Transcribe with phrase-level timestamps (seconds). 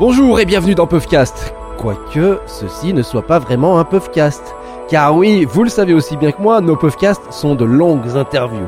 [0.00, 1.54] Bonjour et bienvenue dans Puffcast.
[1.76, 4.54] Quoique ceci ne soit pas vraiment un Puffcast.
[4.88, 8.66] Car oui, vous le savez aussi bien que moi, nos Puffcasts sont de longues interviews.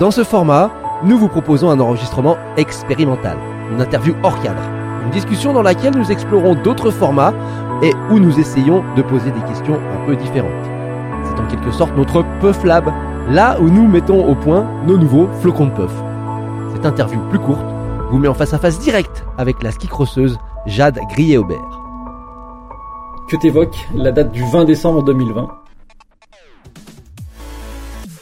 [0.00, 0.72] Dans ce format,
[1.04, 3.36] nous vous proposons un enregistrement expérimental,
[3.70, 4.60] une interview hors cadre,
[5.04, 7.32] une discussion dans laquelle nous explorons d'autres formats
[7.80, 10.50] et où nous essayons de poser des questions un peu différentes.
[11.22, 12.92] C'est en quelque sorte notre Puff Lab,
[13.30, 15.92] là où nous mettons au point nos nouveaux flocons de Puff.
[16.74, 17.64] Cette interview plus courte
[18.10, 21.80] vous met en face à face direct avec la ski crosseuse Jade Grillet-Aubert.
[23.30, 25.48] Que t'évoques la date du 20 décembre 2020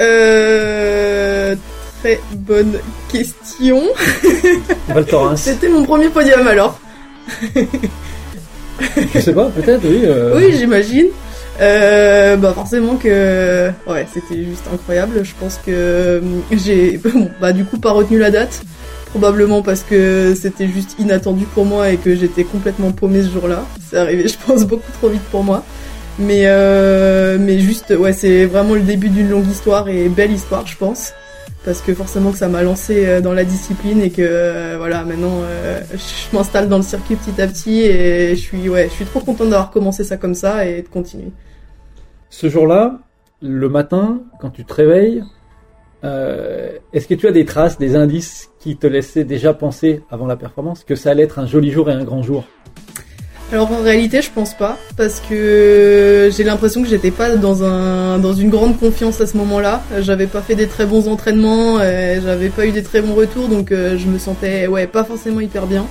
[0.00, 1.56] Euh,
[2.00, 2.78] très bonne
[3.10, 3.82] question.
[5.36, 6.78] C'était mon premier podium alors.
[9.12, 10.02] Je sais pas, peut-être, oui.
[10.04, 11.06] euh, Oui, j'imagine.
[11.60, 15.24] Euh, bah forcément que ouais, c'était juste incroyable.
[15.24, 18.62] Je pense que j'ai bon, bah du coup pas retenu la date.
[19.10, 23.64] Probablement parce que c'était juste inattendu pour moi et que j'étais complètement paumée ce jour-là.
[23.88, 25.64] C'est arrivé, je pense, beaucoup trop vite pour moi.
[26.18, 30.66] Mais euh, mais juste ouais, c'est vraiment le début d'une longue histoire et belle histoire,
[30.66, 31.12] je pense.
[31.64, 35.04] Parce que forcément que ça m'a lancé euh, dans la discipline et que euh, voilà
[35.04, 38.94] maintenant euh, je m'installe dans le circuit petit à petit et je suis ouais je
[38.94, 41.30] suis trop contente d'avoir commencé ça comme ça et de continuer.
[42.30, 42.98] Ce jour-là,
[43.42, 45.24] le matin, quand tu te réveilles,
[46.04, 50.26] euh, est-ce que tu as des traces, des indices qui te laissaient déjà penser, avant
[50.26, 52.44] la performance, que ça allait être un joli jour et un grand jour?
[53.50, 58.18] Alors en réalité, je pense pas parce que j'ai l'impression que j'étais pas dans un
[58.18, 59.82] dans une grande confiance à ce moment-là.
[60.00, 63.72] J'avais pas fait des très bons entraînements, j'avais pas eu des très bons retours, donc
[63.72, 65.86] euh, je me sentais ouais pas forcément hyper bien.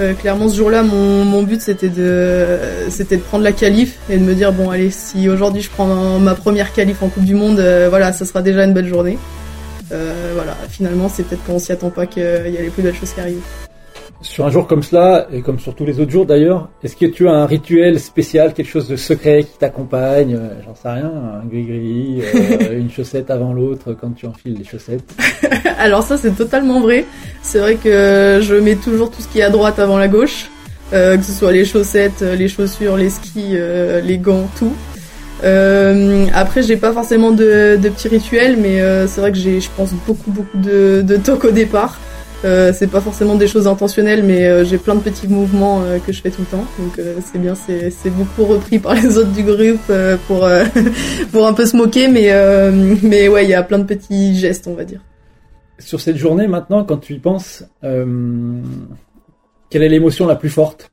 [0.00, 2.56] Euh, clairement, ce jour-là, mon, but c'était de
[2.88, 6.18] c'était de prendre la qualif et de me dire bon allez si aujourd'hui je prends
[6.18, 9.18] ma première qualif en Coupe du Monde, euh, voilà ça sera déjà une belle journée.
[9.92, 12.94] Euh, voilà, finalement c'est peut-être qu'on s'y attend pas qu'il y a les plus belles
[12.94, 13.42] choses qui arrivent.
[14.22, 17.06] Sur un jour comme cela, et comme sur tous les autres jours d'ailleurs, est-ce que
[17.06, 21.12] tu as un rituel spécial, quelque chose de secret qui t'accompagne euh, J'en sais rien,
[21.42, 25.02] un gris-gris, euh, une chaussette avant l'autre quand tu enfiles les chaussettes?
[25.78, 27.04] Alors ça c'est totalement vrai.
[27.42, 30.48] C'est vrai que je mets toujours tout ce qui est à droite avant la gauche,
[30.92, 33.56] euh, que ce soit les chaussettes, les chaussures, les skis,
[34.04, 34.72] les gants, tout.
[36.32, 39.90] Après j'ai pas forcément de, de petits rituels, mais c'est vrai que j'ai, je pense
[40.06, 41.98] beaucoup beaucoup de, de toc au départ.
[42.44, 45.98] Euh, c'est pas forcément des choses intentionnelles, mais euh, j'ai plein de petits mouvements euh,
[45.98, 46.64] que je fais tout le temps.
[46.78, 49.92] Donc euh, c'est bien, c'est, beaucoup repris par les autres du groupe
[50.26, 50.48] pour
[51.32, 52.30] pour un peu se moquer, mais
[53.02, 55.00] mais ouais, il y a plein de petits gestes, on va dire.
[55.78, 60.90] Sur cette journée maintenant, quand tu y penses, quelle est l'émotion la plus forte?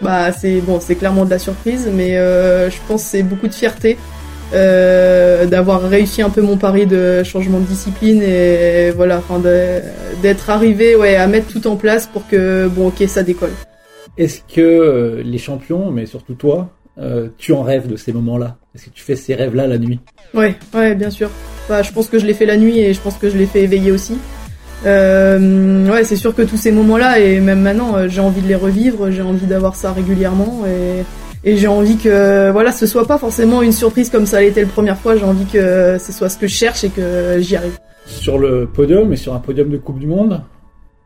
[0.00, 3.54] Bah c'est bon, c'est clairement de la surprise, mais je pense que c'est beaucoup de
[3.54, 3.98] fierté
[4.54, 9.40] euh, d'avoir réussi un peu mon pari de changement de discipline et voilà, enfin
[10.22, 13.52] d'être arrivé ouais à mettre tout en place pour que bon ok ça décolle.
[14.18, 16.68] Est-ce que euh, les champions, mais surtout toi,
[16.98, 18.58] euh, tu en rêves de ces moments-là?
[18.74, 20.00] Est-ce que tu fais ces rêves-là la nuit?
[20.34, 21.30] Ouais, ouais, bien sûr.
[21.68, 23.46] Bah, je pense que je l'ai fait la nuit et je pense que je l'ai
[23.46, 24.18] fait éveiller aussi.
[24.84, 28.54] Euh, ouais, c'est sûr que tous ces moments-là et même maintenant, j'ai envie de les
[28.54, 31.04] revivre, j'ai envie d'avoir ça régulièrement et,
[31.44, 34.68] et j'ai envie que voilà, ce soit pas forcément une surprise comme ça l'était la
[34.68, 35.16] première fois.
[35.16, 37.78] J'ai envie que ce soit ce que je cherche et que j'y arrive.
[38.06, 40.42] Sur le podium et sur un podium de Coupe du Monde,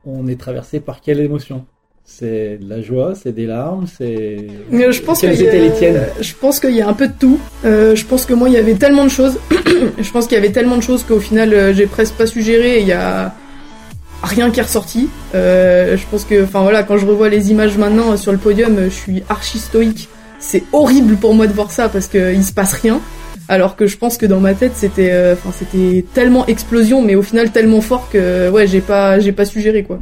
[0.05, 1.65] on est traversé par quelle émotion?
[2.09, 4.47] C'est de la joie, c'est des larmes, c'est...
[4.73, 6.03] Euh, Je pense Quelles étaient les tiennes?
[6.21, 7.41] Je pense qu'il y a un peu de tout.
[7.65, 9.39] Euh, je pense que moi, il y avait tellement de choses.
[9.99, 12.43] je pense qu'il y avait tellement de choses qu'au final, euh, j'ai presque pas su
[12.43, 12.77] gérer.
[12.77, 13.35] et Il y a
[14.23, 15.09] rien qui est ressorti.
[15.35, 18.39] Euh, je pense que, enfin voilà, quand je revois les images maintenant euh, sur le
[18.39, 20.09] podium, euh, je suis archi stoïque.
[20.39, 23.01] C'est horrible pour moi de voir ça parce que il se passe rien.
[23.49, 27.15] Alors que je pense que dans ma tête, c'était, euh, enfin, c'était tellement explosion, mais
[27.15, 30.01] au final tellement fort que, ouais, j'ai pas, j'ai pas su gérer quoi.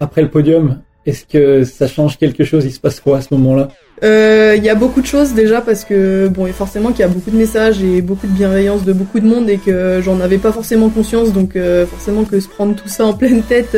[0.00, 2.64] Après le podium, est-ce que ça change quelque chose?
[2.64, 3.68] Il se passe quoi à ce moment-là?
[4.02, 7.04] Euh, Il y a beaucoup de choses déjà parce que bon et forcément qu'il y
[7.04, 10.20] a beaucoup de messages et beaucoup de bienveillance de beaucoup de monde et que j'en
[10.20, 13.74] avais pas forcément conscience donc euh, forcément que se prendre tout ça en pleine tête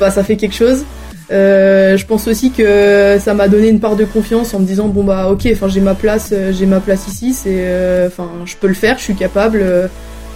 [0.00, 0.84] bah ça fait quelque chose.
[1.30, 4.88] Euh, je pense aussi que ça m'a donné une part de confiance en me disant
[4.88, 8.30] bon bah ok enfin j'ai ma place euh, j'ai ma place ici c'est euh, enfin
[8.46, 9.62] je peux le faire je suis capable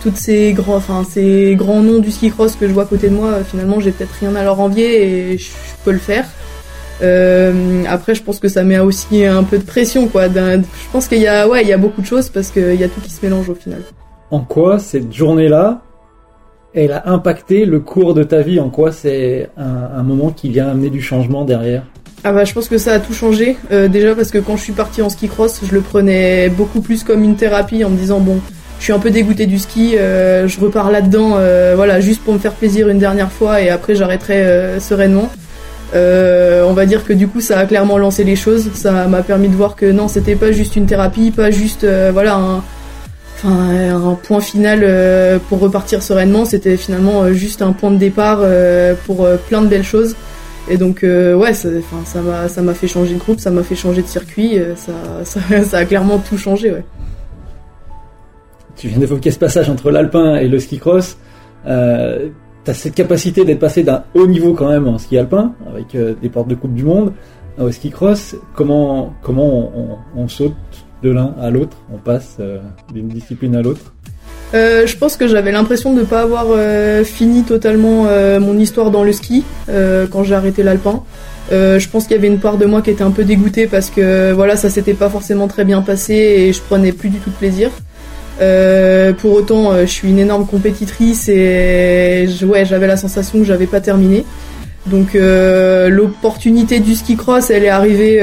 [0.02, 3.08] toutes ces grands enfin ces grands noms du ski cross que je vois à côté
[3.08, 5.50] de moi finalement j'ai peut-être rien à leur envier et je,
[5.82, 6.26] peux le faire
[7.02, 10.28] euh, après, je pense que ça met aussi un peu de pression, quoi.
[10.28, 10.60] Je
[10.92, 12.88] pense qu'il y a, ouais, il y a beaucoup de choses parce qu'il y a
[12.88, 13.80] tout qui se mélange au final.
[14.30, 15.82] En quoi cette journée-là,
[16.74, 20.68] elle a impacté le cours de ta vie En quoi c'est un, moment qui vient
[20.68, 21.82] amener du changement derrière?
[22.24, 23.56] Ah bah, je pense que ça a tout changé.
[23.72, 26.80] Euh, déjà parce que quand je suis partie en ski cross, je le prenais beaucoup
[26.80, 28.38] plus comme une thérapie en me disant bon,
[28.78, 29.92] je suis un peu dégoûtée du ski.
[29.96, 31.36] je repars là-dedans,
[31.76, 35.30] voilà, juste pour me faire plaisir une dernière fois et après j'arrêterai sereinement.
[35.94, 38.70] on va dire que du coup ça a clairement lancé les choses.
[38.74, 42.36] Ça m'a permis de voir que non, c'était pas juste une thérapie, pas juste voilà
[42.36, 42.62] un,
[43.44, 46.44] un point final euh, pour repartir sereinement.
[46.44, 50.16] C'était finalement euh, juste un point de départ euh, pour plein de belles choses.
[50.68, 54.58] Et donc ouais, ça, m'a fait changer de groupe, ça m'a fait changer de circuit,
[55.24, 56.72] ça, a clairement tout changé.
[58.76, 61.18] Tu viens d'évoquer ce passage entre l'alpin et le ski cross.
[61.66, 62.28] Euh,
[62.64, 65.96] tu as cette capacité d'être passé d'un haut niveau quand même en ski alpin, avec
[65.96, 67.12] des portes de Coupe du Monde,
[67.58, 68.36] au ski cross.
[68.54, 70.54] Comment on saute
[71.02, 72.58] de l'un à l'autre, on passe euh,
[72.92, 73.92] d'une discipline à l'autre
[74.54, 78.04] euh, je pense que j'avais l'impression de ne pas avoir euh, fini totalement
[78.38, 81.02] mon histoire dans le ski quand j'ai arrêté l'alpin.
[81.50, 83.88] je pense qu'il y avait une part de moi qui était un peu dégoûtée parce
[83.88, 87.30] que voilà ça s'était pas forcément très bien passé et je prenais plus du tout
[87.30, 87.70] de plaisir.
[89.22, 93.80] pour autant, je suis une énorme compétitrice et ouais, j'avais la sensation que j'avais pas
[93.80, 94.26] terminé.
[94.84, 98.20] Donc l'opportunité du ski cross, elle est arrivée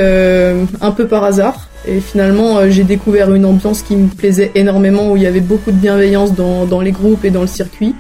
[0.80, 1.69] un peu par hasard.
[1.88, 5.40] Et finalement, euh, j'ai découvert une ambiance qui me plaisait énormément, où il y avait
[5.40, 7.96] beaucoup de bienveillance dans, dans les groupes et dans le circuit.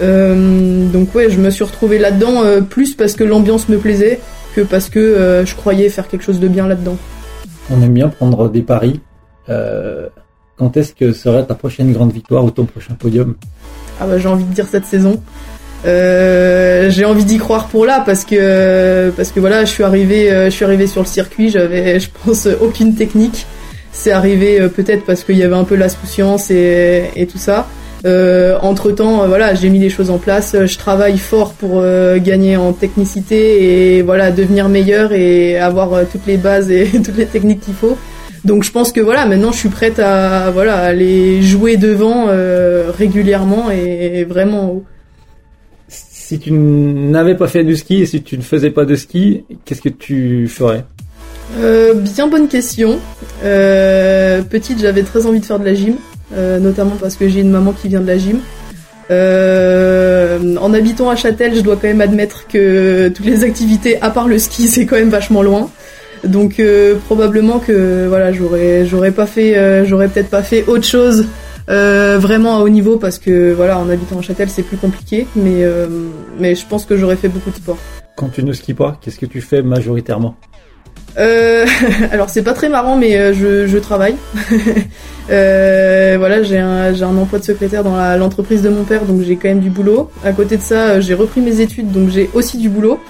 [0.00, 4.20] Euh, donc ouais, je me suis retrouvée là-dedans euh, plus parce que l'ambiance me plaisait
[4.56, 6.96] que parce que je croyais faire quelque chose de bien là-dedans.
[7.70, 9.00] On aime bien prendre des paris.
[9.46, 13.34] quand est-ce que serait ta prochaine grande victoire ou ton prochain podium?
[13.98, 15.22] Ah bah j'ai envie de dire cette saison.
[15.84, 20.30] Euh, j'ai envie d'y croire pour là parce que parce que voilà, je suis arrivé
[20.30, 23.46] euh, je suis arrivé sur le circuit, j'avais je pense aucune technique.
[23.90, 27.68] C'est arrivé euh, peut-être parce qu'il y avait un peu l'insouciance et, et tout ça.
[28.04, 30.56] Euh, entre temps, voilà, j'ai mis les choses en place.
[30.64, 31.84] Je travaille fort pour
[32.16, 37.26] gagner en technicité et voilà devenir meilleur et avoir toutes les bases et toutes les
[37.26, 37.96] techniques qu'il faut.
[38.44, 42.26] Donc je pense que voilà, maintenant je suis prête à voilà aller jouer devant
[42.98, 44.82] régulièrement et vraiment
[46.22, 49.44] si tu n'avais pas fait de ski et si tu ne faisais pas de ski,
[49.64, 50.84] qu'est-ce que tu ferais
[51.58, 53.00] euh, Bien bonne question.
[53.44, 55.96] Euh, petite, j'avais très envie de faire de la gym,
[56.34, 58.38] euh, notamment parce que j'ai une maman qui vient de la gym.
[59.10, 64.28] en habitant à Châtel, je dois quand même admettre que toutes les activités, à part
[64.28, 65.70] le ski, c'est quand même vachement loin.
[66.24, 66.62] Donc
[67.06, 71.26] probablement que voilà, j'aurais j'aurais pas fait, j'aurais peut-être pas fait autre chose
[71.68, 75.26] euh, vraiment à haut niveau parce que voilà, en habitant en Châtel, c'est plus compliqué,
[75.36, 75.86] mais euh,
[76.38, 77.78] mais je pense que j'aurais fait beaucoup de sport.
[78.16, 80.36] Quand tu ne skis pas, qu'est-ce que tu fais majoritairement?
[81.18, 81.66] Euh,
[82.10, 84.16] alors c'est pas très marrant, mais euh, je, je travaille.
[85.30, 89.22] euh, voilà, j'ai un, j'ai un emploi de secrétaire dans l'entreprise de mon père, donc
[89.22, 90.10] j'ai quand même du boulot.
[90.24, 93.00] À côté de ça, j'ai repris mes études, donc j'ai aussi du boulot.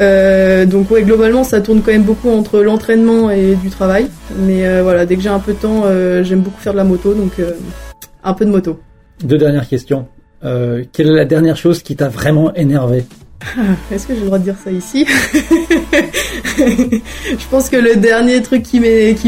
[0.00, 4.06] Euh, donc ouais, globalement, ça tourne quand même beaucoup entre l'entraînement et du travail.
[4.38, 5.84] Mais voilà, dès que j'ai un peu de temps,
[6.22, 7.32] j'aime beaucoup faire de la moto, donc
[8.24, 8.80] un peu de moto.
[9.22, 10.06] Deux dernières questions.
[10.44, 13.04] Euh, quelle est la dernière chose qui t'a vraiment énervé?
[13.92, 15.06] Est-ce que j'ai le droit de dire ça ici?
[16.56, 18.80] Je pense que le dernier truc qui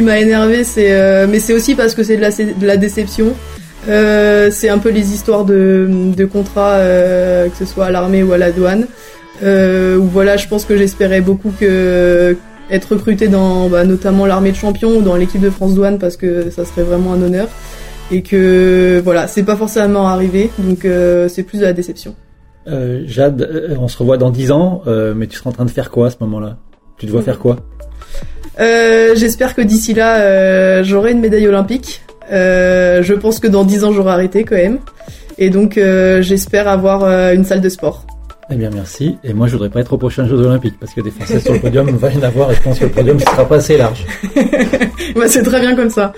[0.03, 3.35] m'a énervé, c'est euh, mais c'est aussi parce que c'est de la, de la déception.
[3.89, 8.23] Euh, c'est un peu les histoires de, de contrats, euh, que ce soit à l'armée
[8.23, 8.87] ou à la douane.
[9.43, 12.37] Euh, où voilà, je pense que j'espérais beaucoup que
[12.71, 16.17] être recruté dans bah, notamment l'armée de champions ou dans l'équipe de France douane parce
[16.17, 17.49] que ça serait vraiment un honneur
[18.13, 22.15] et que voilà, c'est pas forcément arrivé, donc euh, c'est plus de la déception.
[22.69, 24.83] Euh, Jade, euh, on se revoit dans 10 ans,
[25.17, 26.59] mais tu seras en train de faire quoi à ce moment-là?
[26.99, 27.57] Tu dois faire quoi?
[28.59, 32.03] J'espère que d'ici là, j'aurai une médaille olympique.
[32.31, 34.79] je pense que dans 10 ans, j'aurai arrêté quand même.
[35.39, 38.05] Et donc, j'espère avoir une salle de sport.
[38.51, 39.17] Eh bien, merci.
[39.25, 41.55] Et moi, je voudrais pas être aux prochains Jeux Olympiques parce que des Français sur
[41.55, 43.79] le podium, va y en avoir et je pense que le podium sera pas assez
[43.79, 44.05] large.
[45.17, 46.13] bah, c'est très bien comme ça.